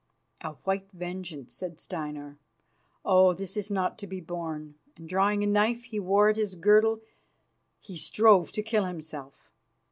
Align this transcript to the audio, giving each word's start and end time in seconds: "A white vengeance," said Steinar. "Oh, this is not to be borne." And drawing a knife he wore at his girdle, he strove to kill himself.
"A 0.43 0.53
white 0.63 0.91
vengeance," 0.93 1.53
said 1.53 1.79
Steinar. 1.79 2.39
"Oh, 3.05 3.35
this 3.35 3.55
is 3.55 3.69
not 3.69 3.99
to 3.99 4.07
be 4.07 4.19
borne." 4.19 4.73
And 4.97 5.07
drawing 5.07 5.43
a 5.43 5.45
knife 5.45 5.83
he 5.83 5.99
wore 5.99 6.27
at 6.29 6.37
his 6.37 6.55
girdle, 6.55 7.01
he 7.79 7.95
strove 7.95 8.51
to 8.53 8.63
kill 8.63 8.85
himself. 8.85 9.53